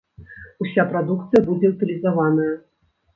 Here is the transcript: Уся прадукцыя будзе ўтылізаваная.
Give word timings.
Уся 0.63 0.85
прадукцыя 0.93 1.41
будзе 1.49 1.67
ўтылізаваная. 1.73 2.49